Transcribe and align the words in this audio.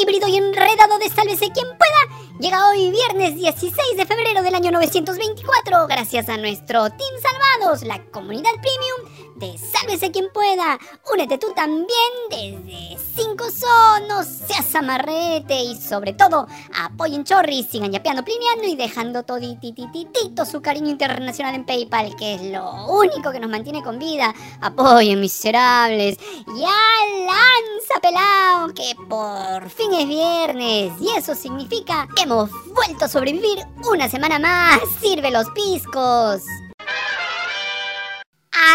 híbrido 0.00 0.28
y 0.28 0.36
enredado 0.36 0.98
de 0.98 1.08
Sálvese 1.08 1.50
quien 1.50 1.66
pueda 1.66 2.38
llega 2.38 2.68
hoy 2.68 2.90
viernes 2.90 3.36
16 3.36 3.96
de 3.96 4.06
febrero 4.06 4.42
del 4.42 4.54
año 4.54 4.70
924 4.70 5.86
gracias 5.86 6.28
a 6.28 6.36
nuestro 6.36 6.88
Team 6.90 7.14
Salvados, 7.22 7.82
la 7.82 8.02
comunidad 8.10 8.50
premium 8.52 9.23
Sálvese 9.58 10.10
quien 10.10 10.26
pueda. 10.32 10.78
Únete 11.12 11.38
tú 11.38 11.52
también 11.54 11.86
desde 12.30 12.98
5 13.16 13.44
sonos, 13.50 14.26
seas 14.26 14.74
amarrete 14.74 15.54
y 15.54 15.76
sobre 15.76 16.12
todo 16.12 16.46
apoyen 16.78 17.24
Chorri, 17.24 17.62
sigan 17.62 17.92
yapeando, 17.92 18.24
plineando 18.24 18.64
y 18.64 18.76
dejando 18.76 19.22
toditititito 19.22 20.44
su 20.44 20.62
cariño 20.62 20.88
internacional 20.88 21.54
en 21.54 21.64
PayPal, 21.64 22.16
que 22.16 22.34
es 22.34 22.42
lo 22.42 22.86
único 22.86 23.30
que 23.30 23.40
nos 23.40 23.50
mantiene 23.50 23.82
con 23.82 23.98
vida. 23.98 24.34
Apoyen 24.60 25.20
miserables. 25.20 26.18
Ya 26.46 26.80
lanza 27.26 28.00
pelao, 28.00 28.74
que 28.74 28.94
por 29.08 29.70
fin 29.70 29.92
es 29.94 30.08
viernes 30.08 30.92
y 31.00 31.10
eso 31.16 31.34
significa 31.34 32.08
que 32.16 32.22
hemos 32.22 32.50
vuelto 32.74 33.04
a 33.04 33.08
sobrevivir 33.08 33.58
una 33.90 34.08
semana 34.08 34.38
más. 34.38 34.80
Sirve 35.00 35.30
los 35.30 35.48
piscos. 35.50 36.42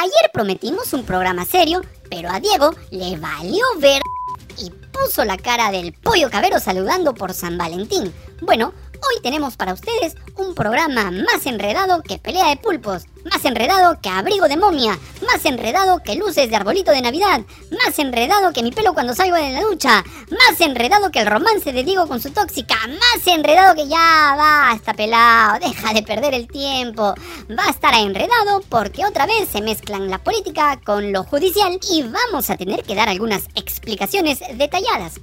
Ayer 0.02 0.32
prometimos 0.32 0.94
un 0.94 1.04
programa 1.04 1.44
serio, 1.44 1.82
pero 2.10 2.30
a 2.30 2.40
Diego 2.40 2.74
le 2.90 3.18
valió 3.18 3.66
ver 3.80 4.02
y 4.58 4.70
puso 4.94 5.26
la 5.26 5.36
cara 5.36 5.72
del 5.72 5.92
pollo 5.92 6.30
cabero 6.30 6.58
saludando 6.62 7.14
por 7.14 7.34
San 7.34 7.58
Valentín. 7.58 8.14
Bueno, 8.42 8.74
hoy 9.02 9.22
tenemos 9.22 9.56
para 9.56 9.74
ustedes 9.74 10.16
un 10.36 10.56
programa 10.56 11.12
más 11.12 11.46
enredado 11.46 12.02
que 12.02 12.18
pelea 12.18 12.50
de 12.50 12.58
pulpos, 12.58 13.06
más 13.30 13.44
enredado 13.46 14.00
que 14.02 14.10
abrigo 14.10 14.48
de 14.48 14.58
momia, 14.58 14.98
más 15.26 15.44
enredado 15.46 16.02
que 16.04 16.16
luces 16.16 16.50
de 16.50 16.56
arbolito 16.56 16.92
de 16.92 17.02
Navidad, 17.02 17.42
más 17.72 17.98
enredado 18.00 18.54
que 18.54 18.64
mi 18.64 18.72
pelo 18.72 18.94
cuando 18.94 19.16
salgo 19.16 19.36
de 19.36 19.52
la 19.52 19.62
ducha, 19.62 20.04
más 20.32 20.60
enredado 20.62 21.12
que 21.12 21.20
el 21.20 21.28
romance 21.28 21.72
de 21.72 21.84
Diego 21.84 22.08
con 22.08 22.22
su 22.22 22.32
tóxica, 22.32 22.76
más 22.88 23.28
enredado 23.28 23.76
que 23.76 23.88
ya 23.88 24.36
basta 24.38 24.94
pelado, 24.94 25.60
deja 25.60 25.94
de 25.94 26.04
perder 26.04 26.34
el 26.34 26.48
tiempo. 26.48 27.14
Va 27.50 27.66
a 27.68 27.72
estar 27.72 27.94
enredado 27.96 28.62
porque 28.70 29.06
otra 29.06 29.26
vez 29.26 29.50
se 29.50 29.62
mezclan 29.62 30.10
la 30.10 30.20
política 30.20 30.80
con 30.86 31.12
lo 31.12 31.24
judicial 31.24 31.80
y 31.92 32.04
vamos 32.04 32.50
a 32.50 32.58
tener 32.58 32.84
que 32.84 32.96
dar 32.96 33.10
algunas 33.10 33.44
explicaciones 33.56 34.40
detalladas. 34.56 35.20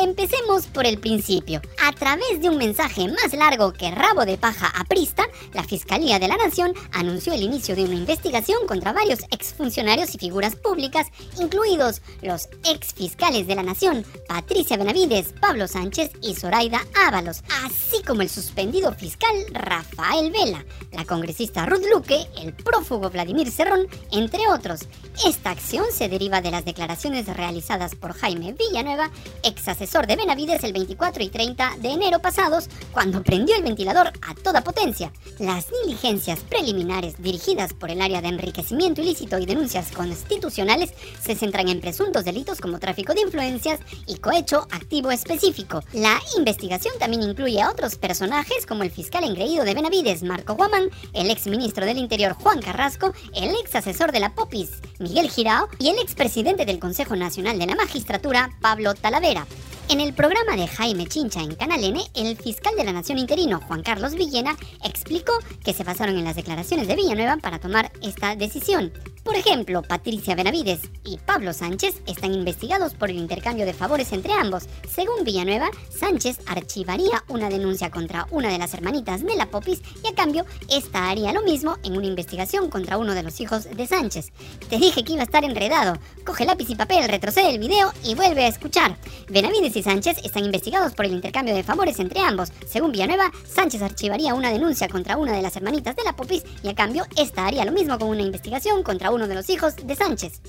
Empecemos 0.00 0.66
por 0.66 0.86
el 0.86 0.98
principio. 0.98 1.62
A 1.80 1.92
través 1.92 2.40
de 2.40 2.48
un 2.48 2.56
mensaje 2.56 3.06
más 3.06 3.32
largo 3.32 3.72
que 3.72 3.92
rabo 3.92 4.24
de 4.24 4.36
paja 4.36 4.72
aprista, 4.76 5.24
la 5.52 5.62
Fiscalía 5.62 6.18
de 6.18 6.26
la 6.26 6.36
Nación 6.36 6.74
anunció 6.92 7.32
el 7.32 7.42
inicio 7.42 7.76
de 7.76 7.84
una 7.84 7.94
investigación 7.94 8.66
contra 8.66 8.92
varios 8.92 9.20
exfuncionarios 9.30 10.12
y 10.14 10.18
figuras 10.18 10.56
públicas, 10.56 11.06
incluidos 11.40 12.02
los 12.22 12.48
exfiscales 12.68 13.46
de 13.46 13.54
la 13.54 13.62
Nación, 13.62 14.04
Patricia 14.26 14.76
Benavides, 14.76 15.32
Pablo 15.40 15.68
Sánchez 15.68 16.10
y 16.20 16.34
Zoraida 16.34 16.80
Ábalos, 17.06 17.44
así 17.64 18.02
como 18.02 18.22
el 18.22 18.28
suspendido 18.28 18.92
fiscal 18.94 19.34
Rafael 19.52 20.32
Vela, 20.32 20.64
la 20.90 21.04
congresista 21.04 21.66
Ruth 21.66 21.84
Luque, 21.92 22.26
el 22.42 22.52
prófugo 22.52 23.10
Vladimir 23.10 23.50
Cerrón, 23.50 23.86
entre 24.10 24.48
otros. 24.48 24.88
Esta 25.24 25.50
acción 25.50 25.84
se 25.92 26.08
deriva 26.08 26.40
de 26.40 26.50
las 26.50 26.64
declaraciones 26.64 27.26
realizadas 27.26 27.94
por 27.94 28.12
Jaime 28.14 28.54
Villanueva, 28.54 29.10
ex 29.44 29.68
asesor 29.68 29.83
de 29.84 30.16
Benavides 30.16 30.64
el 30.64 30.72
24 30.72 31.22
y 31.22 31.28
30 31.28 31.74
de 31.78 31.90
enero 31.90 32.18
pasados, 32.18 32.68
cuando 32.90 33.22
prendió 33.22 33.54
el 33.54 33.62
ventilador 33.62 34.08
a 34.22 34.34
toda 34.42 34.64
potencia. 34.64 35.12
Las 35.38 35.66
diligencias 35.84 36.40
preliminares 36.40 37.22
dirigidas 37.22 37.74
por 37.74 37.90
el 37.90 38.00
área 38.00 38.22
de 38.22 38.28
enriquecimiento 38.28 39.02
ilícito 39.02 39.38
y 39.38 39.44
denuncias 39.44 39.92
constitucionales 39.92 40.94
se 41.20 41.36
centran 41.36 41.68
en 41.68 41.82
presuntos 41.82 42.24
delitos 42.24 42.60
como 42.60 42.78
tráfico 42.78 43.12
de 43.12 43.20
influencias 43.20 43.78
y 44.06 44.16
cohecho 44.16 44.66
activo 44.70 45.10
específico. 45.10 45.82
La 45.92 46.18
investigación 46.38 46.94
también 46.98 47.22
incluye 47.22 47.60
a 47.60 47.70
otros 47.70 47.96
personajes 47.96 48.64
como 48.66 48.84
el 48.84 48.90
fiscal 48.90 49.22
engreído 49.22 49.64
de 49.64 49.74
Benavides, 49.74 50.22
Marco 50.22 50.54
Guamán, 50.54 50.88
el 51.12 51.30
ex 51.30 51.46
ministro 51.46 51.84
del 51.84 51.98
Interior, 51.98 52.32
Juan 52.32 52.62
Carrasco, 52.62 53.12
el 53.34 53.50
ex 53.50 53.74
asesor 53.74 54.12
de 54.12 54.20
la 54.20 54.34
Popis, 54.34 54.70
Miguel 54.98 55.30
Girao, 55.30 55.68
y 55.78 55.90
el 55.90 55.98
expresidente 55.98 56.64
del 56.64 56.78
Consejo 56.78 57.16
Nacional 57.16 57.58
de 57.58 57.66
la 57.66 57.76
Magistratura, 57.76 58.50
Pablo 58.62 58.94
Talavera. 58.94 59.46
En 59.90 60.00
el 60.00 60.14
programa 60.14 60.56
de 60.56 60.66
Jaime 60.66 61.06
Chincha 61.06 61.40
en 61.40 61.54
Canal 61.56 61.84
N, 61.84 62.00
el 62.14 62.36
fiscal 62.38 62.74
de 62.74 62.84
la 62.84 62.92
Nación 62.92 63.18
interino, 63.18 63.60
Juan 63.60 63.82
Carlos 63.82 64.14
Villena, 64.14 64.56
explicó 64.82 65.32
que 65.62 65.74
se 65.74 65.84
basaron 65.84 66.16
en 66.16 66.24
las 66.24 66.36
declaraciones 66.36 66.88
de 66.88 66.96
Villanueva 66.96 67.36
para 67.36 67.60
tomar 67.60 67.92
esta 68.02 68.34
decisión. 68.34 68.92
Por 69.24 69.36
ejemplo, 69.36 69.82
Patricia 69.82 70.34
Benavides 70.34 70.80
y 71.02 71.16
Pablo 71.16 71.54
Sánchez 71.54 72.02
están 72.06 72.34
investigados 72.34 72.92
por 72.94 73.10
el 73.10 73.16
intercambio 73.16 73.64
de 73.64 73.72
favores 73.72 74.12
entre 74.12 74.34
ambos. 74.34 74.64
Según 74.88 75.24
Villanueva, 75.24 75.70
Sánchez 75.88 76.40
archivaría 76.46 77.24
una 77.28 77.48
denuncia 77.48 77.90
contra 77.90 78.26
una 78.30 78.50
de 78.50 78.58
las 78.58 78.74
hermanitas 78.74 79.22
de 79.22 79.34
la 79.34 79.46
Popis 79.46 79.80
y 80.02 80.08
a 80.08 80.14
cambio 80.14 80.44
esta 80.70 81.08
haría 81.08 81.32
lo 81.32 81.42
mismo 81.42 81.78
en 81.84 81.96
una 81.96 82.06
investigación 82.06 82.68
contra 82.68 82.98
uno 82.98 83.14
de 83.14 83.22
los 83.22 83.40
hijos 83.40 83.64
de 83.64 83.86
Sánchez. 83.86 84.32
Te 84.68 84.76
dije 84.76 85.04
que 85.04 85.14
iba 85.14 85.22
a 85.22 85.26
estar 85.26 85.44
enredado. 85.44 85.98
Coge 86.26 86.44
lápiz 86.44 86.68
y 86.68 86.74
papel, 86.74 87.08
retrocede 87.08 87.50
el 87.50 87.58
video 87.58 87.92
y 88.02 88.14
vuelve 88.14 88.44
a 88.44 88.48
escuchar. 88.48 88.98
Benavides 89.30 89.73
y 89.76 89.82
Sánchez 89.82 90.18
están 90.24 90.44
investigados 90.44 90.94
por 90.94 91.04
el 91.06 91.12
intercambio 91.12 91.54
de 91.54 91.62
favores 91.62 91.98
entre 91.98 92.20
ambos. 92.20 92.52
Según 92.66 92.92
Villanueva, 92.92 93.30
Sánchez 93.46 93.82
archivaría 93.82 94.34
una 94.34 94.50
denuncia 94.50 94.88
contra 94.88 95.16
una 95.16 95.32
de 95.32 95.42
las 95.42 95.56
hermanitas 95.56 95.96
de 95.96 96.04
la 96.04 96.14
Popis 96.14 96.44
y 96.62 96.68
a 96.68 96.74
cambio 96.74 97.04
esta 97.16 97.46
haría 97.46 97.64
lo 97.64 97.72
mismo 97.72 97.98
con 97.98 98.08
una 98.08 98.22
investigación 98.22 98.82
contra 98.82 99.10
uno 99.10 99.26
de 99.26 99.34
los 99.34 99.50
hijos 99.50 99.76
de 99.76 99.94
Sánchez. 99.96 100.40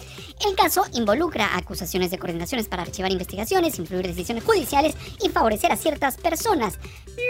El 0.47 0.55
caso 0.55 0.83
involucra 0.93 1.55
acusaciones 1.55 2.11
de 2.11 2.17
coordinaciones 2.17 2.67
para 2.67 2.83
archivar 2.83 3.11
investigaciones, 3.11 3.79
influir 3.79 4.05
decisiones 4.05 4.43
judiciales 4.43 4.95
y 5.23 5.29
favorecer 5.29 5.71
a 5.71 5.77
ciertas 5.77 6.17
personas. 6.17 6.77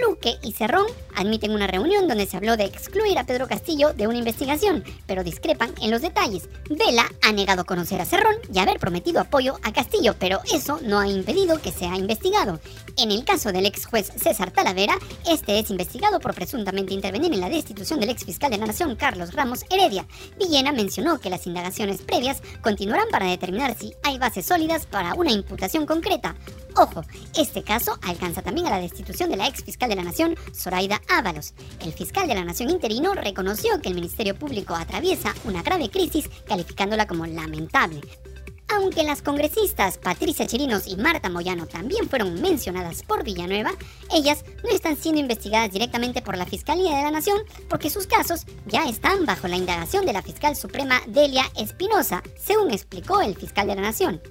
Luque 0.02 0.38
y 0.42 0.52
Cerrón 0.54 0.88
admiten 1.16 1.52
una 1.52 1.68
reunión 1.68 2.08
donde 2.08 2.26
se 2.26 2.38
habló 2.38 2.58
de 2.58 2.66
excluir 2.66 3.18
a 3.18 3.26
Pedro 3.26 3.48
Castillo 3.48 3.94
de 3.94 4.08
una 4.08 4.18
investigación, 4.18 4.84
pero 5.06 5.24
discrepan 5.24 5.74
en 5.82 5.92
los 5.92 6.02
detalles. 6.02 6.50
Vela 6.70 7.06
ha 7.22 7.32
negado 7.32 7.66
conocer 7.66 8.02
a 8.02 8.06
Cerrón 8.06 8.36
y 8.54 8.60
haber 8.60 8.80
prometido 8.80 9.22
apoyo 9.22 9.58
a 9.64 9.72
Castillo, 9.72 10.16
pero 10.20 10.40
eso 10.52 10.80
no 10.82 11.00
ha 11.00 11.08
impedido 11.08 11.62
que 11.62 11.72
sea 11.86 11.98
investigado. 11.98 12.60
En 12.98 13.12
el 13.12 13.24
caso 13.24 13.52
del 13.52 13.68
ex 13.68 13.86
juez 13.86 14.12
César 14.16 14.50
Talavera, 14.52 14.98
este 15.30 15.60
es 15.60 15.70
investigado 15.70 16.20
por 16.20 16.34
presuntamente 16.34 16.94
intervenir 16.94 17.32
en 17.32 17.42
la 17.42 17.50
destitución 17.50 18.00
del 18.00 18.10
ex 18.10 18.26
fiscal 18.26 18.50
de 18.50 18.58
la 18.58 18.66
Nación, 18.66 18.96
Carlos 18.96 19.34
Ramos 19.34 19.66
Heredia. 19.70 20.08
Villena 20.40 20.72
mencionó 20.72 21.20
que 21.20 21.30
las 21.30 21.46
indagaciones 21.46 22.02
previas 22.02 22.42
continuarán 22.64 23.10
para 23.12 23.28
determinar 23.28 23.76
si 23.78 23.94
hay 24.02 24.18
bases 24.18 24.48
sólidas 24.48 24.88
para 24.88 25.14
una 25.14 25.32
imputación 25.32 25.86
concreta. 25.86 26.36
Ojo, 26.76 27.04
este 27.38 27.62
caso 27.62 28.00
alcanza 28.02 28.42
también 28.42 28.68
a 28.68 28.72
la 28.72 28.80
destitución 28.80 29.30
de 29.30 29.38
la 29.38 29.48
ex 29.48 29.64
fiscal 29.64 29.90
de 29.90 29.96
la 29.96 30.04
Nación, 30.04 30.36
Zoraida 30.54 31.02
Ábalos. 31.08 31.54
El 31.82 31.94
fiscal 31.94 32.28
de 32.28 32.36
la 32.36 32.46
Nación 32.46 32.72
interino 32.72 33.14
reconoció 33.14 33.80
que 33.80 33.90
el 33.90 33.96
Ministerio 33.96 34.36
Público 34.36 34.74
atraviesa 34.74 35.36
una 35.44 35.62
grave 35.62 35.90
crisis, 35.90 36.30
calificándola 36.48 37.06
como 37.06 37.28
lamentable. 37.28 38.02
Aunque 38.76 39.04
las 39.04 39.22
congresistas 39.22 39.98
Patricia 39.98 40.46
Chirinos 40.46 40.86
y 40.88 40.98
Marta 40.98 41.30
Moyano 41.30 41.66
también 41.66 42.10
fueron 42.10 42.42
mencionadas 42.42 43.04
por 43.04 43.24
Villanueva, 43.24 43.72
ellas 44.14 44.44
no 44.64 44.70
están 44.70 44.98
siendo 44.98 45.22
investigadas 45.22 45.72
directamente 45.72 46.22
por 46.22 46.38
la 46.38 46.46
Fiscalía 46.46 46.98
de 46.98 47.04
la 47.04 47.12
Nación 47.12 47.38
porque 47.70 47.90
sus 47.90 48.06
casos 48.06 48.42
ya 48.66 48.84
están 48.90 49.26
bajo 49.26 49.48
la 49.48 49.56
indagación 49.56 50.06
de 50.06 50.12
la 50.12 50.22
fiscal 50.22 50.58
suprema 50.58 51.02
Delia 51.08 51.46
Espinosa, 51.56 52.22
según 52.38 52.72
explicó 52.72 53.22
el 53.22 53.36
fiscal 53.36 53.68
de 53.68 53.76
la 53.76 53.82
Nación. 53.82 54.22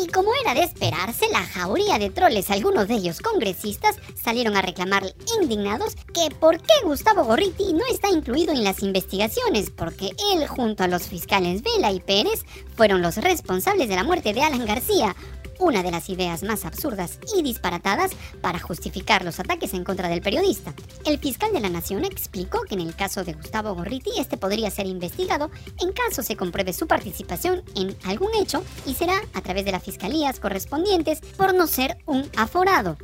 Y 0.00 0.06
como 0.08 0.30
era 0.42 0.54
de 0.54 0.62
esperarse, 0.62 1.26
la 1.30 1.42
jauría 1.42 1.98
de 1.98 2.10
troles, 2.10 2.50
algunos 2.50 2.88
de 2.88 2.94
ellos 2.94 3.20
congresistas, 3.20 3.96
salieron 4.14 4.56
a 4.56 4.62
reclamar 4.62 5.02
indignados 5.40 5.96
que 6.14 6.34
por 6.34 6.58
qué 6.58 6.72
Gustavo 6.84 7.24
Gorriti 7.24 7.72
no 7.72 7.84
está 7.90 8.08
incluido 8.08 8.52
en 8.52 8.64
las 8.64 8.82
investigaciones, 8.82 9.70
porque 9.70 10.10
él 10.32 10.46
junto 10.46 10.84
a 10.84 10.88
los 10.88 11.08
fiscales 11.08 11.62
Vela 11.62 11.92
y 11.92 12.00
Pérez 12.00 12.44
fueron 12.74 13.02
los 13.02 13.16
responsables 13.16 13.88
de 13.88 13.96
la 13.96 14.04
muerte 14.04 14.32
de 14.32 14.42
Alan 14.42 14.64
García, 14.64 15.14
una 15.62 15.82
de 15.82 15.90
las 15.90 16.08
ideas 16.08 16.42
más 16.42 16.64
absurdas 16.64 17.18
y 17.36 17.42
disparatadas 17.42 18.12
para 18.40 18.58
justificar 18.58 19.24
los 19.24 19.38
ataques 19.40 19.74
en 19.74 19.84
contra 19.84 20.08
del 20.08 20.20
periodista. 20.20 20.74
El 21.06 21.18
fiscal 21.18 21.52
de 21.52 21.60
la 21.60 21.68
Nación 21.68 22.04
explicó 22.04 22.62
que 22.62 22.74
en 22.74 22.80
el 22.80 22.94
caso 22.94 23.24
de 23.24 23.34
Gustavo 23.34 23.74
Gorriti 23.74 24.10
este 24.18 24.36
podría 24.36 24.70
ser 24.70 24.86
investigado 24.86 25.50
en 25.80 25.92
caso 25.92 26.22
se 26.22 26.36
compruebe 26.36 26.72
su 26.72 26.86
participación 26.86 27.62
en 27.76 27.96
algún 28.04 28.34
hecho 28.34 28.64
y 28.86 28.94
será 28.94 29.14
a 29.34 29.40
través 29.40 29.64
de 29.64 29.72
las 29.72 29.82
fiscalías 29.82 30.40
correspondientes 30.40 31.20
por 31.36 31.54
no 31.54 31.66
ser 31.66 31.98
un 32.06 32.28
aforado. 32.36 32.96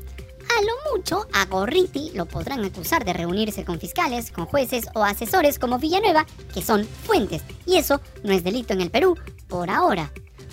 A 0.57 0.63
lo 0.63 0.97
mucho, 0.97 1.27
a 1.33 1.45
Gorriti 1.45 2.11
lo 2.15 2.27
podrán 2.27 2.65
acusar 2.65 3.05
de 3.05 3.13
reunirse 3.13 3.65
con 3.65 3.79
fiscales, 3.79 4.33
con 4.33 4.47
jueces 4.47 4.87
o 4.95 5.05
asesores 5.05 5.59
como 5.59 5.79
Villanueva, 5.79 6.27
que 6.53 6.63
son 6.63 6.85
fuentes, 6.85 7.43
y 7.67 7.77
eso 7.77 8.01
no 8.25 8.33
es 8.33 8.43
delito 8.43 8.73
en 8.73 8.81
el 8.81 8.91
Perú, 8.91 9.17
por 9.47 9.71
ahora. 9.71 10.11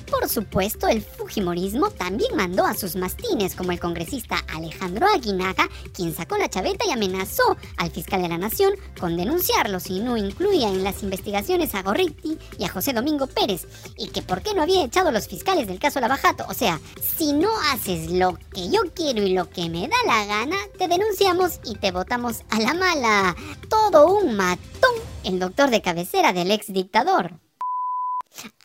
Por 0.09 0.29
supuesto, 0.29 0.87
el 0.87 1.01
Fujimorismo 1.01 1.89
también 1.89 2.35
mandó 2.35 2.65
a 2.65 2.73
sus 2.73 2.95
mastines, 2.95 3.55
como 3.55 3.71
el 3.71 3.79
congresista 3.79 4.37
Alejandro 4.53 5.07
Aguinaga, 5.07 5.67
quien 5.93 6.15
sacó 6.15 6.37
la 6.37 6.49
chaveta 6.49 6.85
y 6.87 6.91
amenazó 6.91 7.57
al 7.77 7.91
fiscal 7.91 8.21
de 8.21 8.29
la 8.29 8.37
Nación 8.37 8.73
con 8.99 9.17
denunciarlo 9.17 9.79
si 9.79 9.99
no 9.99 10.15
incluía 10.15 10.69
en 10.69 10.83
las 10.83 11.03
investigaciones 11.03 11.73
a 11.73 11.81
Gorriti 11.81 12.37
y 12.57 12.63
a 12.63 12.69
José 12.69 12.93
Domingo 12.93 13.27
Pérez, 13.27 13.67
y 13.97 14.07
que 14.09 14.21
por 14.21 14.41
qué 14.41 14.53
no 14.53 14.61
había 14.61 14.85
echado 14.85 15.09
a 15.09 15.11
los 15.11 15.27
fiscales 15.27 15.67
del 15.67 15.79
caso 15.79 15.99
Lavajato. 15.99 16.45
O 16.47 16.53
sea, 16.53 16.79
si 17.17 17.33
no 17.33 17.49
haces 17.71 18.11
lo 18.11 18.37
que 18.53 18.69
yo 18.69 18.81
quiero 18.93 19.23
y 19.23 19.33
lo 19.33 19.49
que 19.49 19.69
me 19.69 19.87
da 19.87 19.97
la 20.05 20.25
gana, 20.25 20.57
te 20.77 20.87
denunciamos 20.87 21.59
y 21.63 21.75
te 21.75 21.91
votamos 21.91 22.41
a 22.49 22.59
la 22.59 22.73
mala. 22.73 23.35
Todo 23.69 24.07
un 24.07 24.35
matón, 24.35 24.95
el 25.23 25.39
doctor 25.39 25.71
de 25.71 25.81
cabecera 25.81 26.33
del 26.33 26.51
ex 26.51 26.71
dictador. 26.71 27.39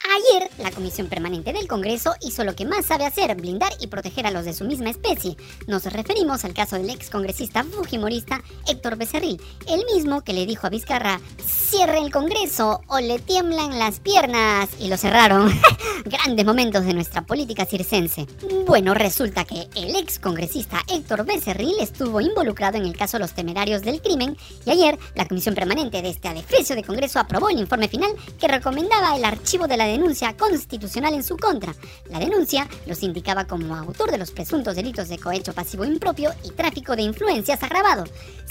Ayer, 0.09 0.51
la 0.59 0.71
Comisión 0.71 1.09
Permanente 1.09 1.53
del 1.53 1.69
Congreso 1.69 2.15
hizo 2.23 2.43
lo 2.43 2.57
que 2.57 2.65
más 2.65 2.87
sabe 2.87 3.05
hacer, 3.05 3.35
blindar 3.37 3.73
y 3.81 3.89
proteger 3.89 4.27
a 4.27 4.31
los 4.31 4.47
de 4.47 4.55
su 4.55 4.65
misma 4.65 4.89
especie. 4.91 5.37
Nos 5.67 5.85
referimos 5.85 6.45
al 6.45 6.55
caso 6.55 6.77
del 6.77 6.89
ex 6.89 7.11
congresista 7.11 7.65
fujimorista 7.65 8.43
Héctor 8.67 8.97
Becerril, 8.97 9.41
el 9.69 9.85
mismo 9.95 10.23
que 10.23 10.33
le 10.33 10.47
dijo 10.47 10.67
a 10.67 10.71
Vizcarra, 10.71 11.21
cierre 11.45 11.99
el 11.99 12.11
Congreso 12.11 12.81
o 12.89 12.99
le 12.99 13.19
tiemblan 13.19 13.79
las 13.79 14.01
piernas. 14.01 14.71
Y 14.79 14.89
lo 14.89 14.97
cerraron. 14.97 15.53
Grandes 16.05 16.47
momentos 16.47 16.85
de 16.87 16.95
nuestra 16.95 17.23
política 17.23 17.67
circense. 17.67 18.27
Bueno, 18.67 18.95
resulta 18.95 19.45
que 19.45 19.69
el 19.75 19.95
ex 19.97 20.19
congresista 20.19 20.83
Héctor 20.89 21.27
Becerril 21.27 21.77
estuvo 21.79 22.21
involucrado 22.21 22.79
en 22.79 22.85
el 22.85 22.97
caso 22.97 23.19
Los 23.19 23.35
Temerarios 23.35 23.83
del 23.83 24.01
Crimen 24.01 24.37
y 24.65 24.71
ayer 24.71 24.99
la 25.15 25.29
Comisión 25.29 25.55
Permanente 25.55 26.01
de 26.01 26.09
este 26.09 26.29
adefesio 26.29 26.75
de 26.75 26.85
Congreso 26.85 27.19
aprobó 27.19 27.51
el 27.51 27.59
informe 27.59 27.89
final 27.89 28.13
que 28.39 28.49
recomendaba 28.49 29.17
el 29.17 29.25
archivo 29.25 29.67
de 29.67 29.77
la 29.77 29.90
denuncia 29.91 30.37
constitucional 30.37 31.15
en 31.15 31.23
su 31.23 31.37
contra. 31.37 31.75
La 32.09 32.19
denuncia 32.19 32.69
los 32.87 33.03
indicaba 33.03 33.47
como 33.47 33.77
autor 33.77 34.11
de 34.11 34.19
los 34.19 34.31
presuntos 34.31 34.77
delitos 34.77 35.09
de 35.09 35.19
cohecho 35.19 35.53
pasivo 35.53 35.85
impropio 35.85 36.33
y 36.45 36.51
tráfico 36.51 36.97
de 36.97 37.03
influencias 37.03 37.63
agravado. 37.63 38.05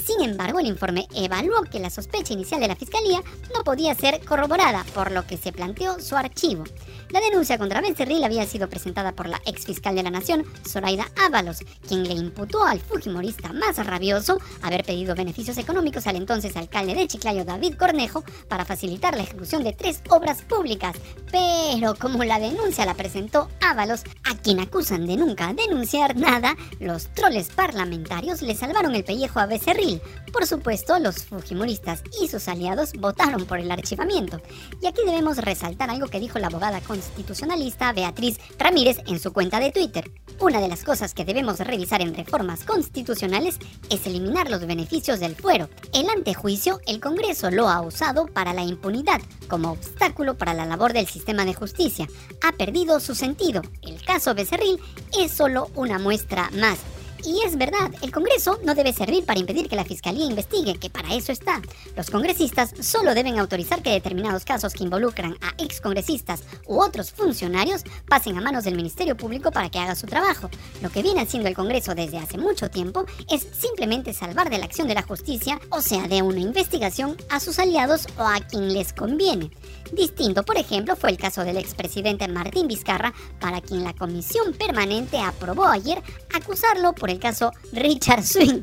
Sin 0.05 0.21
embargo, 0.21 0.59
el 0.59 0.67
informe 0.67 1.07
evaluó 1.15 1.63
que 1.63 1.79
la 1.79 1.89
sospecha 1.89 2.33
inicial 2.33 2.61
de 2.61 2.67
la 2.67 2.75
Fiscalía 2.75 3.21
no 3.53 3.63
podía 3.63 3.93
ser 3.95 4.23
corroborada, 4.25 4.85
por 4.93 5.11
lo 5.11 5.25
que 5.25 5.37
se 5.37 5.51
planteó 5.51 5.99
su 5.99 6.15
archivo. 6.15 6.63
La 7.11 7.21
denuncia 7.21 7.57
contra 7.57 7.81
Becerril 7.81 8.23
había 8.23 8.45
sido 8.45 8.69
presentada 8.69 9.13
por 9.13 9.27
la 9.27 9.41
ex 9.47 9.65
fiscal 9.65 9.95
de 9.95 10.03
la 10.03 10.11
Nación, 10.11 10.45
Zoraida 10.67 11.07
Ábalos, 11.25 11.57
quien 11.87 12.03
le 12.03 12.13
imputó 12.13 12.63
al 12.63 12.79
fujimorista 12.79 13.51
más 13.51 13.83
rabioso 13.83 14.37
haber 14.61 14.83
pedido 14.83 15.15
beneficios 15.15 15.57
económicos 15.57 16.05
al 16.05 16.17
entonces 16.17 16.55
alcalde 16.55 16.93
de 16.93 17.07
Chiclayo, 17.07 17.45
David 17.45 17.77
Cornejo, 17.77 18.23
para 18.47 18.63
facilitar 18.63 19.17
la 19.17 19.23
ejecución 19.23 19.63
de 19.63 19.73
tres 19.73 20.01
obras 20.09 20.43
públicas. 20.43 20.95
Pero 21.31 21.95
como 21.95 22.23
la 22.23 22.39
denuncia 22.39 22.85
la 22.85 22.93
presentó 22.93 23.49
Ábalos, 23.59 24.03
a 24.29 24.35
quien 24.35 24.59
acusan 24.59 25.07
de 25.07 25.17
nunca 25.17 25.51
denunciar 25.53 26.15
nada, 26.15 26.55
los 26.79 27.07
troles 27.07 27.49
parlamentarios 27.49 28.43
le 28.43 28.55
salvaron 28.55 28.93
el 28.93 29.03
pellejo 29.03 29.39
a 29.39 29.47
Becerril. 29.47 29.99
Por 30.31 30.45
supuesto, 30.45 30.99
los 30.99 31.23
fujimoristas 31.25 32.03
y 32.21 32.27
sus 32.27 32.47
aliados 32.47 32.93
votaron 32.93 33.45
por 33.45 33.57
el 33.57 33.71
archivamiento. 33.71 34.39
Y 34.79 34.85
aquí 34.85 35.01
debemos 35.03 35.37
resaltar 35.37 35.89
algo 35.89 36.07
que 36.07 36.19
dijo 36.19 36.37
la 36.37 36.47
abogada 36.47 36.81
con 36.81 36.98
constitucionalista 36.99 37.93
Beatriz 37.93 38.39
Ramírez 38.57 38.97
en 39.07 39.19
su 39.19 39.31
cuenta 39.31 39.59
de 39.59 39.71
Twitter. 39.71 40.11
Una 40.39 40.59
de 40.59 40.67
las 40.67 40.83
cosas 40.83 41.13
que 41.13 41.23
debemos 41.23 41.59
revisar 41.59 42.01
en 42.01 42.13
reformas 42.13 42.63
constitucionales 42.63 43.57
es 43.89 44.05
eliminar 44.05 44.49
los 44.49 44.65
beneficios 44.65 45.19
del 45.19 45.35
fuero. 45.35 45.69
El 45.93 46.09
antejuicio, 46.09 46.81
el 46.87 46.99
Congreso 46.99 47.51
lo 47.51 47.69
ha 47.69 47.81
usado 47.81 48.27
para 48.27 48.53
la 48.53 48.63
impunidad, 48.63 49.21
como 49.47 49.71
obstáculo 49.71 50.37
para 50.37 50.53
la 50.53 50.65
labor 50.65 50.91
del 50.93 51.07
sistema 51.07 51.45
de 51.45 51.53
justicia. 51.53 52.07
Ha 52.41 52.51
perdido 52.53 52.99
su 52.99 53.15
sentido. 53.15 53.61
El 53.81 54.03
caso 54.03 54.33
Becerril 54.33 54.79
es 55.17 55.31
solo 55.31 55.69
una 55.75 55.99
muestra 55.99 56.49
más. 56.51 56.79
Y 57.25 57.41
es 57.45 57.57
verdad, 57.57 57.91
el 58.01 58.11
Congreso 58.11 58.59
no 58.63 58.75
debe 58.75 58.93
servir 58.93 59.25
para 59.25 59.39
impedir 59.39 59.67
que 59.67 59.75
la 59.75 59.85
Fiscalía 59.85 60.25
investigue, 60.25 60.77
que 60.77 60.89
para 60.89 61.13
eso 61.13 61.31
está. 61.31 61.61
Los 61.95 62.09
congresistas 62.09 62.73
solo 62.79 63.13
deben 63.13 63.39
autorizar 63.39 63.81
que 63.81 63.91
determinados 63.91 64.45
casos 64.45 64.73
que 64.73 64.83
involucran 64.83 65.37
a 65.41 65.61
excongresistas 65.61 66.43
u 66.67 66.79
otros 66.79 67.11
funcionarios 67.11 67.83
pasen 68.07 68.37
a 68.37 68.41
manos 68.41 68.63
del 68.63 68.75
Ministerio 68.75 69.17
Público 69.17 69.51
para 69.51 69.69
que 69.69 69.79
haga 69.79 69.95
su 69.95 70.07
trabajo. 70.07 70.49
Lo 70.81 70.89
que 70.89 71.03
viene 71.03 71.21
haciendo 71.21 71.49
el 71.49 71.55
Congreso 71.55 71.95
desde 71.95 72.17
hace 72.17 72.37
mucho 72.37 72.69
tiempo 72.69 73.05
es 73.29 73.47
simplemente 73.51 74.13
salvar 74.13 74.49
de 74.49 74.57
la 74.57 74.65
acción 74.65 74.87
de 74.87 74.95
la 74.95 75.03
justicia, 75.03 75.59
o 75.69 75.81
sea, 75.81 76.07
de 76.07 76.21
una 76.21 76.39
investigación, 76.39 77.17
a 77.29 77.39
sus 77.39 77.59
aliados 77.59 78.07
o 78.17 78.23
a 78.23 78.39
quien 78.39 78.73
les 78.73 78.93
conviene. 78.93 79.51
Distinto, 79.91 80.43
por 80.43 80.57
ejemplo, 80.57 80.95
fue 80.95 81.09
el 81.09 81.17
caso 81.17 81.43
del 81.43 81.57
expresidente 81.57 82.27
Martín 82.27 82.67
Vizcarra, 82.67 83.13
para 83.39 83.61
quien 83.61 83.83
la 83.83 83.93
comisión 83.93 84.53
permanente 84.53 85.17
aprobó 85.19 85.65
ayer 85.65 86.01
acusarlo 86.33 86.93
el 87.09 87.19
caso 87.19 87.51
Richard 87.73 88.23
Swing. 88.23 88.61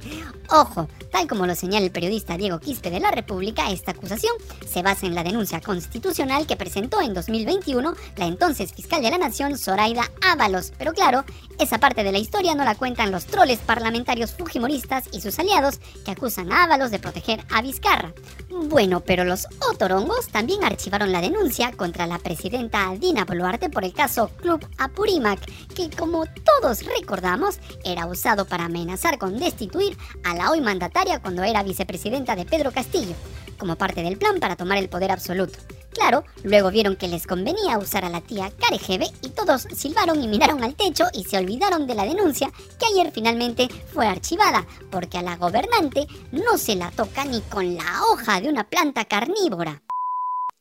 Ojo, 0.50 0.88
tal 1.10 1.26
como 1.26 1.46
lo 1.46 1.54
señala 1.54 1.86
el 1.86 1.92
periodista 1.92 2.36
Diego 2.36 2.58
Quispe 2.58 2.90
de 2.90 3.00
la 3.00 3.10
República, 3.10 3.70
esta 3.70 3.92
acusación 3.92 4.32
se 4.66 4.82
basa 4.82 5.06
en 5.06 5.14
la 5.14 5.22
denuncia 5.22 5.60
constitucional 5.60 6.46
que 6.46 6.56
presentó 6.56 7.00
en 7.00 7.14
2021 7.14 7.94
la 8.16 8.26
entonces 8.26 8.72
fiscal 8.72 9.02
de 9.02 9.10
la 9.10 9.18
Nación, 9.18 9.56
Zoraida 9.56 10.10
Ábalos. 10.22 10.72
Pero 10.76 10.92
claro, 10.92 11.24
esa 11.58 11.78
parte 11.78 12.02
de 12.02 12.12
la 12.12 12.18
historia 12.18 12.54
no 12.54 12.64
la 12.64 12.74
cuentan 12.74 13.12
los 13.12 13.26
troles 13.26 13.60
parlamentarios 13.60 14.32
fujimoristas 14.32 15.04
y 15.12 15.20
sus 15.20 15.38
aliados 15.38 15.78
que 16.04 16.10
acusan 16.10 16.52
a 16.52 16.64
Ábalos 16.64 16.90
de 16.90 16.98
proteger 16.98 17.44
a 17.50 17.62
Vizcarra. 17.62 18.12
Bueno, 18.50 19.00
pero 19.00 19.24
los 19.24 19.46
otorongos 19.70 20.28
también 20.28 20.64
archivaron 20.64 21.12
la 21.12 21.20
denuncia 21.20 21.72
contra 21.72 22.06
la 22.06 22.18
presidenta 22.18 22.92
Dina 22.98 23.24
Boluarte 23.24 23.70
por 23.70 23.84
el 23.84 23.92
caso 23.92 24.30
Club 24.40 24.66
Apurímac, 24.78 25.40
que 25.74 25.90
como 25.90 26.24
todos 26.26 26.84
recordamos 26.84 27.58
era 27.84 28.06
usado 28.06 28.46
para 28.46 28.64
amenazar 28.64 29.18
con 29.18 29.38
destituir 29.38 29.96
a 30.24 30.34
la 30.34 30.50
hoy 30.50 30.60
mandataria 30.60 30.95
cuando 31.22 31.44
era 31.44 31.62
vicepresidenta 31.62 32.34
de 32.34 32.46
Pedro 32.46 32.72
Castillo, 32.72 33.14
como 33.58 33.76
parte 33.76 34.02
del 34.02 34.16
plan 34.16 34.40
para 34.40 34.56
tomar 34.56 34.78
el 34.78 34.88
poder 34.88 35.12
absoluto. 35.12 35.58
Claro, 35.92 36.24
luego 36.42 36.70
vieron 36.70 36.96
que 36.96 37.08
les 37.08 37.26
convenía 37.26 37.78
usar 37.78 38.04
a 38.04 38.08
la 38.08 38.20
tía 38.20 38.50
Carejeve 38.58 39.10
y 39.22 39.28
todos 39.30 39.66
silbaron 39.74 40.22
y 40.22 40.28
miraron 40.28 40.64
al 40.64 40.74
techo 40.74 41.04
y 41.12 41.24
se 41.24 41.38
olvidaron 41.38 41.86
de 41.86 41.94
la 41.94 42.04
denuncia 42.04 42.50
que 42.78 42.86
ayer 42.86 43.12
finalmente 43.12 43.68
fue 43.92 44.06
archivada, 44.06 44.66
porque 44.90 45.18
a 45.18 45.22
la 45.22 45.36
gobernante 45.36 46.06
no 46.32 46.58
se 46.58 46.76
la 46.76 46.90
toca 46.90 47.24
ni 47.24 47.40
con 47.42 47.74
la 47.74 48.02
hoja 48.10 48.40
de 48.40 48.48
una 48.48 48.64
planta 48.64 49.04
carnívora. 49.04 49.82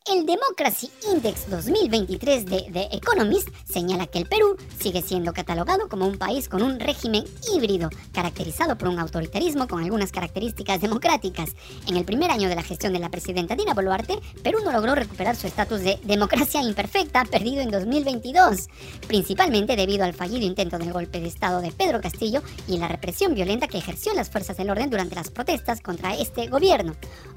El 0.07 0.27
Democracy 0.27 0.91
Index 1.11 1.49
2023 1.49 2.45
de 2.45 2.69
The 2.71 2.95
Economist 2.95 3.49
señala 3.67 4.05
que 4.05 4.19
el 4.19 4.27
Perú 4.27 4.55
sigue 4.79 5.01
siendo 5.01 5.33
catalogado 5.33 5.89
como 5.89 6.05
un 6.05 6.19
país 6.19 6.47
con 6.47 6.61
un 6.61 6.79
régimen 6.79 7.23
híbrido, 7.51 7.89
caracterizado 8.13 8.77
por 8.77 8.89
un 8.89 8.99
autoritarismo 8.99 9.67
con 9.67 9.81
algunas 9.81 10.11
características 10.11 10.79
democráticas. 10.79 11.55
En 11.87 11.97
el 11.97 12.05
primer 12.05 12.29
año 12.29 12.49
de 12.49 12.55
la 12.55 12.61
gestión 12.61 12.93
de 12.93 12.99
la 12.99 13.09
presidenta 13.09 13.55
Dina 13.55 13.73
Boluarte, 13.73 14.19
Perú 14.43 14.59
no 14.63 14.71
logró 14.71 14.93
recuperar 14.93 15.35
su 15.35 15.47
estatus 15.47 15.81
de 15.81 15.99
democracia 16.03 16.61
imperfecta 16.61 17.25
perdido 17.31 17.61
en 17.61 17.71
2022, 17.71 18.69
principalmente 19.07 19.75
debido 19.75 20.05
al 20.05 20.13
fallido 20.13 20.45
intento 20.45 20.77
del 20.77 20.93
golpe 20.93 21.19
de 21.19 21.29
Estado 21.29 21.61
de 21.61 21.71
Pedro 21.71 21.99
Castillo 21.99 22.43
y 22.67 22.77
la 22.77 22.87
represión 22.87 23.33
violenta 23.33 23.67
que 23.67 23.79
ejerció 23.79 24.13
las 24.13 24.29
fuerzas 24.29 24.55
del 24.55 24.69
orden 24.69 24.91
durante 24.91 25.15
las 25.15 25.31
protestas 25.31 25.81
contra 25.81 26.15
este 26.15 26.45
gobierno. 26.45 26.95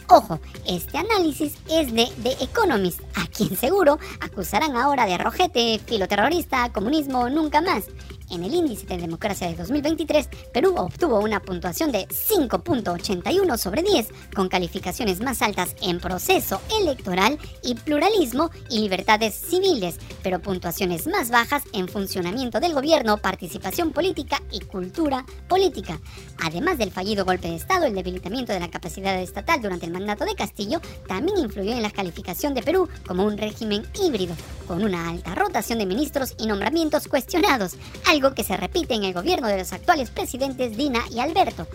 Ojo, 0.09 0.39
este 0.67 0.99
análisis 0.99 1.55
es 1.71 1.95
de 1.95 2.09
The 2.23 2.33
Economist 2.45 2.58
Economist, 2.59 3.01
a 3.15 3.25
quien 3.29 3.57
seguro 3.57 4.01
acusarán 4.21 4.77
ahora 4.77 5.07
de 5.07 5.17
rojete, 5.17 5.81
filoterrorista, 5.87 6.73
comunismo, 6.73 7.29
nunca 7.29 7.61
más. 7.61 7.85
En 8.31 8.45
el 8.45 8.55
índice 8.55 8.85
de 8.87 8.99
democracia 8.99 9.49
de 9.49 9.57
2023, 9.57 10.29
Perú 10.53 10.75
obtuvo 10.77 11.19
una 11.19 11.41
puntuación 11.41 11.93
de 11.93 12.07
5.81 12.09 13.57
sobre 13.57 13.83
10, 13.83 14.09
con 14.35 14.51
calificaciones 14.51 15.21
más 15.21 15.41
altas 15.41 15.75
en 15.81 15.99
proceso 15.99 16.61
electoral 16.79 17.39
y 17.63 17.75
pluralismo 17.75 18.51
y 18.69 18.81
libertades 18.81 19.35
civiles, 19.35 19.99
pero 20.23 20.41
puntuaciones 20.41 21.07
más 21.07 21.31
bajas 21.31 21.63
en 21.73 21.89
funcionamiento 21.89 22.61
del 22.61 22.75
gobierno, 22.75 23.17
participación 23.17 23.93
política 23.93 24.43
y 24.51 24.61
cultura 24.61 25.25
política. 25.49 25.99
Además 26.43 26.77
del 26.77 26.91
fallido 26.91 27.25
golpe 27.25 27.49
de 27.49 27.57
Estado, 27.57 27.87
el 27.87 27.95
debilitamiento 27.95 28.53
de 28.53 28.61
la 28.61 28.71
capacidad 28.71 29.19
estatal 29.21 29.63
durante 29.63 29.87
el 29.87 29.93
mandato 29.93 30.27
de 30.27 30.35
Castillo 30.35 30.83
también 31.07 31.39
influyó 31.39 31.73
en 31.73 31.83
la 31.83 31.91
calificación 31.91 32.53
de 32.53 32.63
Perú 32.63 32.91
como 33.07 33.25
un 33.25 33.39
régimen 33.39 33.87
híbrido, 34.05 34.35
con 34.67 34.85
una 34.85 35.09
alta 35.09 35.35
rotación 35.35 35.79
de 35.79 35.87
ministros 35.87 36.35
y 36.39 36.47
nombramientos 36.47 37.09
cuestionados, 37.09 37.77
que 38.19 38.45
se 38.45 38.57
repite 38.57 38.95
en 38.95 39.05
el 39.05 39.15
gobierno 39.15 39.47
de 39.47 39.59
los 39.59 39.73
actuales 39.73 40.11
presidentes 40.11 40.77
Dina 40.77 41.03
y 41.11 41.21
Alberto. 41.21 41.69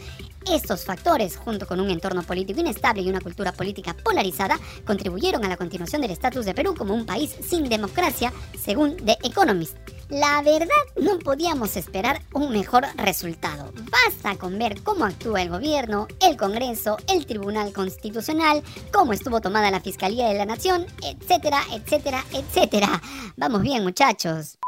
Estos 0.52 0.84
factores, 0.84 1.38
junto 1.38 1.66
con 1.66 1.80
un 1.80 1.90
entorno 1.90 2.22
político 2.22 2.60
inestable 2.60 3.02
y 3.02 3.10
una 3.10 3.22
cultura 3.22 3.54
política 3.54 3.96
polarizada, 3.96 4.60
contribuyeron 4.86 5.46
a 5.46 5.50
la 5.50 5.58
continuación 5.58 6.02
del 6.02 6.12
estatus 6.12 6.46
de 6.46 6.54
Perú 6.54 6.76
como 6.78 6.94
un 6.94 7.06
país 7.06 7.34
sin 7.42 7.70
democracia, 7.70 8.34
según 8.62 8.98
The 8.98 9.18
Economist. 9.24 9.78
La 10.10 10.42
verdad, 10.42 10.68
no 11.02 11.18
podíamos 11.20 11.78
esperar 11.78 12.22
un 12.34 12.52
mejor 12.52 12.86
resultado. 12.98 13.72
basta 13.90 14.38
con 14.38 14.60
ver 14.60 14.84
cómo 14.84 15.06
actúa 15.06 15.42
el 15.42 15.50
gobierno, 15.50 16.08
el 16.20 16.36
Congreso, 16.36 16.98
el 17.08 17.26
Tribunal 17.26 17.72
Constitucional, 17.72 18.62
cómo 18.92 19.14
estuvo 19.14 19.40
tomada 19.40 19.72
la 19.72 19.80
Fiscalía 19.80 20.28
de 20.28 20.36
la 20.36 20.46
Nación, 20.46 20.86
etcétera, 21.02 21.62
etcétera, 21.72 22.26
etcétera. 22.34 23.02
Vamos 23.38 23.62
bien, 23.62 23.82
muchachos. 23.84 24.60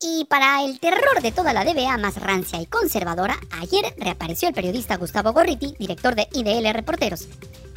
Y 0.00 0.24
para 0.26 0.64
el 0.64 0.80
terror 0.80 1.22
de 1.22 1.32
toda 1.32 1.52
la 1.52 1.64
DBA 1.64 1.96
más 1.98 2.20
rancia 2.20 2.60
y 2.60 2.66
conservadora, 2.66 3.38
ayer 3.60 3.94
reapareció 3.96 4.48
el 4.48 4.54
periodista 4.54 4.96
Gustavo 4.96 5.32
Gorriti, 5.32 5.74
director 5.78 6.14
de 6.14 6.28
IDL 6.32 6.74
Reporteros, 6.74 7.28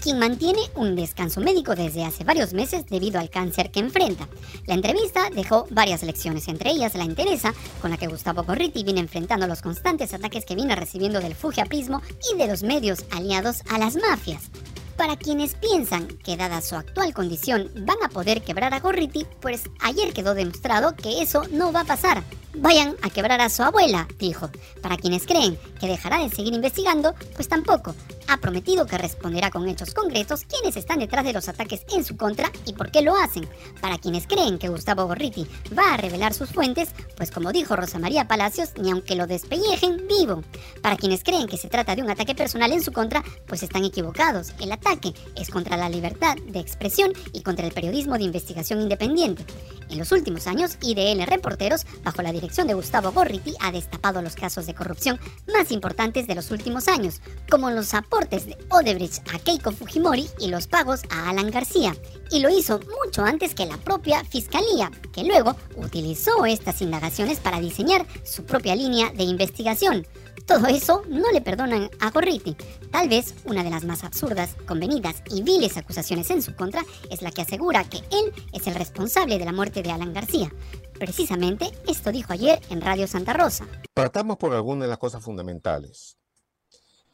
quien 0.02 0.20
mantiene 0.20 0.60
un 0.76 0.96
descanso 0.96 1.42
médico 1.42 1.76
desde 1.76 2.04
hace 2.04 2.24
varios 2.24 2.54
meses 2.54 2.86
debido 2.88 3.20
al 3.20 3.30
cáncer 3.30 3.72
que 3.72 3.80
enfrenta. 3.80 4.28
La 4.66 4.74
entrevista 4.74 5.30
dejó 5.30 5.68
varias 5.70 6.04
lecciones, 6.04 6.48
entre 6.48 6.72
ellas 6.72 6.96
la 6.96 7.06
interesa 7.06 7.54
con 7.82 7.92
la 7.92 7.98
que 7.98 8.08
Gustavo 8.08 8.44
Gorriti 8.44 8.84
viene 8.84 9.00
enfrentando 9.00 9.48
los 9.48 9.62
constantes 9.62 10.14
ataques 10.14 10.46
que 10.46 10.56
viene 10.56 10.76
recibiendo 10.76 11.20
del 11.20 11.36
fujiapismo 11.36 12.02
y 12.34 12.38
de 12.38 12.48
los 12.48 12.64
medios 12.64 13.06
aliados 13.12 13.62
a 13.70 13.78
las 13.78 13.96
mafias. 13.96 14.50
Para 14.98 15.16
quienes 15.16 15.54
piensan 15.54 16.08
que 16.08 16.38
dada 16.38 16.60
su 16.60 16.76
actual 16.76 17.14
condición 17.14 17.70
van 17.76 17.98
a 18.04 18.10
poder 18.10 18.42
quebrar 18.42 18.74
a 18.74 18.80
Gorriti, 18.80 19.28
pues 19.40 19.66
ayer 19.80 20.12
quedó 20.12 20.34
demostrado 20.34 20.96
que 20.96 21.22
eso 21.22 21.44
no 21.52 21.72
va 21.72 21.82
a 21.82 21.86
pasar. 21.86 22.24
Vayan 22.60 22.96
a 23.04 23.12
quebrar 23.12 23.40
a 23.40 23.50
su 23.50 23.62
abuela, 23.62 24.08
dijo. 24.18 24.50
Para 24.82 24.98
quienes 24.98 25.28
creen 25.28 25.60
que 25.80 25.86
dejará 25.86 26.18
de 26.18 26.30
seguir 26.30 26.56
investigando, 26.56 27.14
pues 27.36 27.48
tampoco. 27.48 27.94
Ha 28.28 28.38
prometido 28.38 28.88
que 28.88 28.98
responderá 28.98 29.52
con 29.52 29.70
hechos 29.70 29.94
concretos 29.94 30.44
quiénes 30.44 30.76
están 30.76 31.00
detrás 31.00 31.24
de 31.24 31.34
los 31.34 31.48
ataques 31.48 31.84
en 31.96 32.04
su 32.04 32.18
contra 32.18 32.52
y 32.66 32.74
por 32.74 32.90
qué 32.92 33.04
lo 33.04 33.16
hacen. 33.16 33.48
Para 33.80 34.00
quienes 34.00 34.26
creen 34.26 34.58
que 34.58 34.70
Gustavo 34.70 35.06
Gorriti 35.06 35.48
va 35.78 35.94
a 35.94 35.98
revelar 35.98 36.34
sus 36.34 36.50
fuentes, 36.50 36.90
pues 37.16 37.30
como 37.30 37.52
dijo 37.52 37.76
Rosa 37.76 38.00
María 38.00 38.28
Palacios, 38.28 38.72
ni 38.82 38.90
aunque 38.90 39.16
lo 39.16 39.28
despellejen, 39.28 40.08
vivo. 40.08 40.44
Para 40.82 40.98
quienes 40.98 41.24
creen 41.24 41.48
que 41.48 41.58
se 41.58 41.70
trata 41.70 41.96
de 41.96 42.02
un 42.02 42.10
ataque 42.10 42.34
personal 42.34 42.72
en 42.72 42.82
su 42.82 42.92
contra, 42.92 43.24
pues 43.46 43.62
están 43.62 43.86
equivocados. 43.86 44.54
El 44.60 44.72
ataque 44.72 45.14
es 45.36 45.50
contra 45.50 45.78
la 45.78 45.90
libertad 45.90 46.36
de 46.48 46.60
expresión 46.60 47.14
y 47.34 47.44
contra 47.44 47.68
el 47.68 47.74
periodismo 47.74 48.18
de 48.18 48.24
investigación 48.24 48.82
independiente. 48.82 49.46
En 49.90 50.00
los 50.00 50.12
últimos 50.12 50.48
años, 50.48 50.78
IDL 50.82 51.26
Reporteros, 51.28 51.86
bajo 52.04 52.22
la 52.22 52.34
dirección 52.34 52.47
de 52.48 52.74
Gustavo 52.74 53.12
Gorriti, 53.12 53.54
ha 53.60 53.72
destapado 53.72 54.22
los 54.22 54.36
casos 54.36 54.66
de 54.66 54.74
corrupción 54.74 55.20
más 55.54 55.72
importantes 55.72 56.28
de 56.28 56.34
los 56.34 56.50
últimos 56.50 56.88
años, 56.88 57.22
como 57.52 57.70
los 57.70 57.94
aportes 57.94 58.46
de 58.46 58.58
Odebrecht 58.70 59.22
a 59.34 59.38
Keiko 59.38 59.72
Fujimori 59.72 60.28
y 60.40 60.48
los 60.48 60.66
pagos 60.66 61.02
a 61.10 61.30
Alan 61.30 61.52
García. 61.52 61.96
Y 62.32 62.40
lo 62.40 62.50
hizo 62.50 62.80
mucho 63.04 63.24
antes 63.24 63.54
que 63.54 63.66
la 63.66 63.78
propia 63.78 64.24
Fiscalía, 64.24 64.90
que 65.14 65.26
luego 65.26 65.56
utilizó 65.76 66.46
estas 66.46 66.82
indagaciones 66.82 67.40
para 67.40 67.60
diseñar 67.60 68.06
su 68.24 68.46
propia 68.46 68.76
línea 68.76 69.12
de 69.12 69.24
investigación. 69.24 70.08
Todo 70.48 70.68
eso 70.68 71.04
no 71.10 71.30
le 71.32 71.42
perdonan 71.42 71.90
a 72.00 72.10
Gorriti. 72.10 72.56
Tal 72.92 73.10
vez 73.10 73.36
una 73.46 73.64
de 73.64 73.70
las 73.70 73.84
más 73.84 74.04
absurdas, 74.04 74.56
convenidas 74.66 75.22
y 75.30 75.44
viles 75.44 75.78
acusaciones 75.78 76.30
en 76.32 76.42
su 76.42 76.56
contra 76.56 76.84
es 77.12 77.22
la 77.22 77.32
que 77.32 77.42
asegura 77.42 77.84
que 77.90 77.98
él 77.98 78.34
es 78.54 78.68
el 78.68 78.76
responsable 78.76 79.38
de 79.38 79.46
la 79.46 79.52
muerte 79.52 79.84
de 79.84 79.92
Alan 79.92 80.14
García. 80.14 80.52
Precisamente 80.98 81.72
esto 81.88 82.12
dijo 82.12 82.34
ayer 82.34 82.60
en 82.70 82.82
Radio 82.82 83.08
Santa 83.08 83.34
Rosa. 83.34 83.68
Partamos 83.94 84.38
por 84.38 84.54
algunas 84.54 84.84
de 84.84 84.90
las 84.90 84.98
cosas 84.98 85.24
fundamentales. 85.24 86.18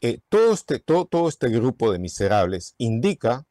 Eh, 0.00 0.20
todo, 0.28 0.52
este, 0.52 0.80
todo, 0.80 1.28
este 1.28 1.48
grupo 1.48 1.90
de 1.90 1.98
miserables 1.98 2.74
indica 2.78 3.46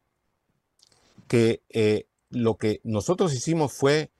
que 1.27 1.63
eh, 1.69 2.05
lo 2.29 2.57
que 2.57 2.79
nosotros 2.83 3.33
hicimos 3.33 3.73
fue 3.73 4.11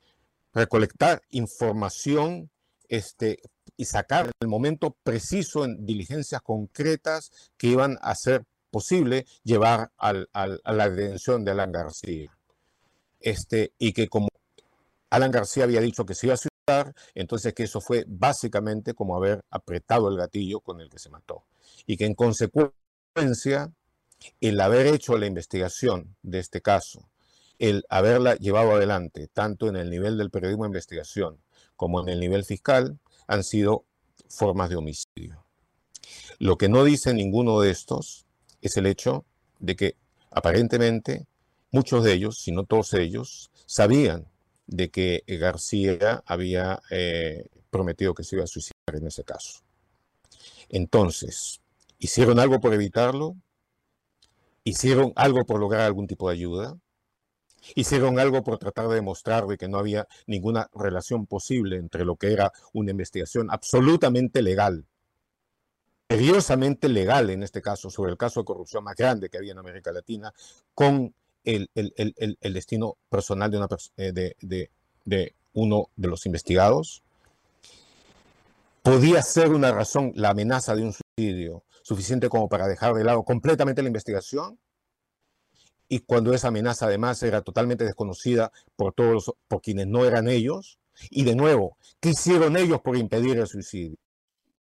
recolectar 0.54 1.22
información 1.30 2.50
este, 2.90 3.40
y 3.77 3.86
sacar 3.86 4.32
el 4.39 4.48
momento 4.48 4.96
preciso 5.03 5.65
en 5.65 5.86
diligencias 5.86 6.42
concretas 6.42 7.32
que 7.58 7.68
iban 7.68 7.98
a 8.01 8.12
hacer 8.12 8.44
posible 8.72 9.25
llevar 9.44 9.92
a 9.98 10.13
la 10.13 10.89
detención 10.89 11.46
de 11.46 11.51
Alan 11.51 11.72
García. 11.72 12.32
Este, 13.20 13.72
y 13.77 13.94
que 13.94 14.10
como 14.10 14.27
Alan 15.10 15.32
García 15.32 15.63
había 15.63 15.80
dicho 15.80 16.06
que 16.06 16.15
se 16.15 16.27
iba 16.27 16.34
a 16.34 16.38
suicidar, 16.38 16.96
entonces 17.13 17.53
que 17.53 17.63
eso 17.63 17.80
fue 17.82 18.03
básicamente 18.08 18.94
como 18.94 19.15
haber 19.15 19.42
apretado 19.51 20.10
el 20.10 20.18
gatillo 20.18 20.60
con 20.60 20.82
el 20.82 20.89
que 20.89 21.00
se 21.00 21.10
mató. 21.10 21.44
Y 21.86 21.98
que 21.98 22.06
en 22.06 22.15
consecuencia, 22.15 23.72
el 24.42 24.60
haber 24.60 24.88
hecho 24.88 25.18
la 25.18 25.27
investigación 25.27 26.15
de 26.24 26.39
este 26.39 26.62
caso, 26.62 27.10
el 27.60 27.86
haberla 27.89 28.36
llevado 28.36 28.74
adelante, 28.74 29.27
tanto 29.32 29.68
en 29.68 29.75
el 29.75 29.89
nivel 29.89 30.18
del 30.18 30.32
periodismo 30.32 30.63
de 30.63 30.70
investigación 30.70 31.38
como 31.75 32.01
en 32.01 32.10
el 32.10 32.20
nivel 32.20 32.44
fiscal, 32.44 32.98
han 33.34 33.44
sido 33.44 33.86
formas 34.30 34.70
de 34.70 34.75
homicidio. 34.75 35.46
Lo 36.40 36.58
que 36.58 36.70
no 36.70 36.84
dice 36.84 37.13
ninguno 37.13 37.60
de 37.60 37.72
estos 37.72 38.25
es 38.62 38.78
el 38.78 38.86
hecho 38.86 39.25
de 39.60 39.75
que 39.75 39.96
aparentemente 40.32 41.28
muchos 41.72 42.04
de 42.04 42.13
ellos, 42.13 42.40
si 42.40 42.52
no 42.52 42.66
todos 42.66 42.94
ellos, 42.94 43.52
sabían 43.66 44.28
de 44.68 44.90
que 44.90 45.24
García 45.28 46.24
había 46.25 46.82
eh, 46.90 47.48
prometido 47.70 48.13
que 48.13 48.24
se 48.24 48.36
iba 48.36 48.44
a 48.44 48.48
suicidar 48.48 48.96
en 48.96 49.08
ese 49.08 49.24
caso. 49.24 49.62
Entonces, 50.70 51.62
¿hicieron 52.00 52.40
algo 52.40 52.60
por 52.60 52.74
evitarlo? 52.74 53.36
¿Hicieron 54.63 55.12
algo 55.16 55.46
por 55.46 55.60
lograr 55.60 55.82
algún 55.82 56.08
tipo 56.08 56.30
de 56.30 56.36
ayuda? 56.36 56.78
Hicieron 57.75 58.20
algo 58.20 58.43
por 58.43 58.58
tratar 58.58 58.88
de 58.88 58.96
demostrar 58.96 59.46
de 59.48 59.58
que 59.58 59.67
no 59.67 59.77
había 59.77 60.08
ninguna 60.27 60.70
relación 60.74 61.25
posible 61.25 61.77
entre 61.77 62.05
lo 62.05 62.15
que 62.15 62.34
era 62.34 62.51
una 62.74 62.91
investigación 62.91 63.50
absolutamente 63.50 64.41
legal, 64.41 64.86
seriosamente 66.10 66.89
legal 66.89 67.29
en 67.29 67.43
este 67.43 67.62
caso, 67.62 67.89
sobre 67.89 68.12
el 68.12 68.17
caso 68.17 68.41
de 68.41 68.46
corrupción 68.46 68.84
más 68.84 68.96
grande 68.96 69.29
que 69.29 69.38
había 69.38 69.53
en 69.53 69.60
América 69.60 69.91
Latina, 69.91 70.34
con 70.74 71.13
el, 71.43 71.70
destino 72.41 72.98
personal 73.10 73.51
de, 73.51 73.58
una, 73.58 73.67
eh, 73.98 74.70
de 75.03 75.36
uno 75.53 75.89
de 75.96 76.08
los 76.08 76.25
investigados. 76.25 77.03
Podía 78.82 79.22
ser 79.22 79.51
una 79.51 79.72
razón 79.72 80.12
la 80.15 80.32
amenaza 80.32 80.75
de 80.75 80.84
un 80.84 80.93
suicidio 80.93 81.63
suficiente 81.84 82.29
como 82.29 82.50
para 82.50 82.67
dejar 82.67 82.93
de 82.93 83.03
lado 83.03 83.24
completamente 83.24 83.82
la 83.82 83.88
investigación 83.88 84.58
y 85.94 86.00
cuando 86.00 86.34
esa 86.34 86.48
amenaza 86.48 86.88
además 86.88 87.22
era 87.22 87.44
totalmente 87.44 87.84
desconocida 87.84 88.52
por 88.76 88.94
todos 88.94 89.32
por 89.48 89.62
quienes 89.62 89.86
no 89.86 90.06
eran 90.06 90.28
ellos. 90.28 90.80
Y 91.12 91.24
de 91.24 91.36
nuevo, 91.36 91.78
¿qué 92.00 92.10
hicieron 92.10 92.58
ellos 92.58 92.82
por 92.82 92.98
impedir 92.98 93.38
el 93.38 93.46
suicidio? 93.46 93.96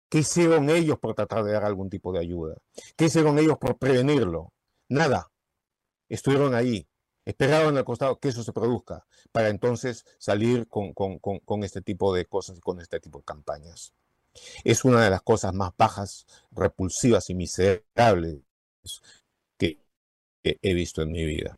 ¿Qué 0.08 0.20
hicieron 0.20 0.70
ellos 0.70 0.98
por 1.00 1.16
tratar 1.16 1.44
de 1.44 1.52
dar 1.52 1.66
algún 1.66 1.90
tipo 1.90 2.14
de 2.14 2.20
ayuda? 2.20 2.56
¿Qué 2.96 3.06
hicieron 3.06 3.38
ellos 3.40 3.58
por 3.58 3.78
prevenirlo? 3.78 4.54
Nada. 4.88 5.30
Estuvieron 6.08 6.56
ahí, 6.56 6.88
esperaron 7.26 7.76
al 7.76 7.84
costado 7.84 8.18
que 8.22 8.30
eso 8.30 8.42
se 8.42 8.54
produzca, 8.54 9.06
para 9.34 9.50
entonces 9.50 10.06
salir 10.20 10.66
con, 10.70 10.94
con, 10.94 11.20
con 11.20 11.64
este 11.66 11.82
tipo 11.82 12.16
de 12.16 12.26
cosas 12.26 12.60
y 12.60 12.62
con 12.62 12.80
este 12.80 13.02
tipo 13.02 13.18
de 13.18 13.26
campañas. 13.26 13.92
Es 14.64 14.86
una 14.86 15.04
de 15.04 15.10
las 15.10 15.24
cosas 15.24 15.54
más 15.54 15.74
bajas, 15.78 16.26
repulsivas 16.52 17.30
y 17.30 17.36
miserables 17.36 18.38
he 20.44 20.74
visto 20.74 21.02
en 21.02 21.12
mi 21.12 21.26
vida. 21.26 21.58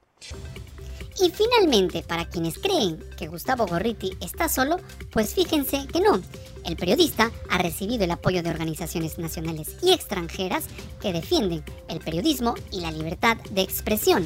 Y 1.22 1.32
finalmente, 1.32 2.02
para 2.02 2.30
quienes 2.30 2.58
creen 2.58 3.04
que 3.18 3.28
Gustavo 3.28 3.68
Gorriti 3.68 4.12
está 4.22 4.48
solo, 4.48 4.78
pues 5.12 5.34
fíjense 5.34 5.86
que 5.92 6.00
no. 6.00 6.22
El 6.64 6.78
periodista 6.78 7.32
ha 7.50 7.58
recibido 7.58 8.06
el 8.06 8.12
apoyo 8.12 8.42
de 8.42 8.50
organizaciones 8.50 9.18
nacionales 9.18 9.76
y 9.82 9.92
extranjeras 9.92 10.66
que 11.02 11.12
defienden 11.12 11.64
el 11.90 12.00
periodismo 12.00 12.56
y 12.72 12.80
la 12.80 12.92
libertad 12.92 13.38
de 13.52 13.62
expresión. 13.62 14.26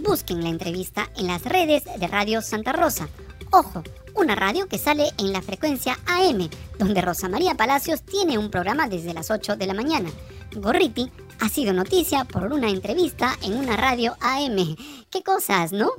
Busquen 0.00 0.42
la 0.42 0.48
entrevista 0.48 1.10
en 1.16 1.28
las 1.28 1.44
redes 1.44 1.84
de 1.84 2.06
Radio 2.08 2.42
Santa 2.42 2.72
Rosa. 2.72 3.08
Ojo, 3.52 3.84
una 4.14 4.34
radio 4.34 4.66
que 4.66 4.78
sale 4.78 5.10
en 5.18 5.32
la 5.32 5.42
frecuencia 5.42 5.96
AM, 6.06 6.48
donde 6.78 7.02
Rosa 7.02 7.28
María 7.28 7.54
Palacios 7.54 8.02
tiene 8.02 8.36
un 8.36 8.50
programa 8.50 8.88
desde 8.88 9.14
las 9.14 9.30
8 9.30 9.56
de 9.56 9.66
la 9.66 9.74
mañana. 9.74 10.10
Gorriti 10.56 11.10
ha 11.40 11.48
sido 11.48 11.72
noticia 11.72 12.24
por 12.24 12.52
una 12.52 12.68
entrevista 12.68 13.36
en 13.42 13.56
una 13.56 13.76
radio 13.76 14.16
AM. 14.20 14.76
¿Qué 15.10 15.22
cosas, 15.22 15.72
no? 15.72 15.90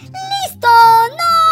¡Listo! 0.00 0.68
¡Nos 0.68 1.16
vamos! 1.16 1.45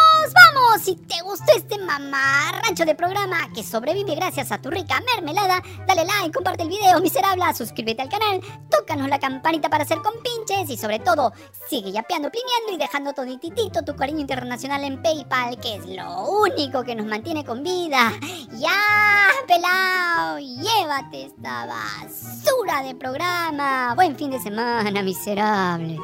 Si 0.83 0.97
te 0.97 1.23
gustó 1.23 1.52
este 1.57 1.78
mamarracho 1.78 2.85
de 2.85 2.97
programa 2.97 3.49
que 3.54 3.62
sobrevive 3.62 4.16
gracias 4.16 4.50
a 4.50 4.61
tu 4.61 4.71
rica 4.71 5.00
mermelada, 5.14 5.62
dale 5.87 6.04
like, 6.04 6.33
comparte 6.33 6.64
el 6.64 6.69
video, 6.69 7.00
miserable, 7.00 7.45
suscríbete 7.54 8.02
al 8.02 8.09
canal, 8.09 8.40
tócanos 8.71 9.09
la 9.09 9.21
campanita 9.21 9.71
para 9.71 9.85
hacer 9.85 9.99
compinches 9.99 10.69
y 10.69 10.76
sobre 10.76 10.99
todo, 10.99 11.33
sigue 11.71 11.93
yapeando, 11.93 12.28
plineando 12.31 12.73
y 12.73 12.76
dejando 12.76 13.12
todititito 13.12 13.83
tu 13.83 13.95
cariño 13.95 14.21
internacional 14.21 14.83
en 14.85 15.00
PayPal, 15.00 15.59
que 15.59 15.76
es 15.76 15.87
lo 15.87 16.25
único 16.25 16.83
que 16.83 16.97
nos 16.97 17.07
mantiene 17.07 17.45
con 17.45 17.62
vida. 17.62 18.12
¡Ya, 18.59 19.28
pelao! 19.47 20.38
Llévate 20.38 21.26
esta 21.26 21.66
basura 21.66 22.83
de 22.83 22.95
programa. 22.97 23.95
Buen 23.95 24.16
fin 24.16 24.33
de 24.33 24.40
semana, 24.40 25.02
miserables. 25.02 26.00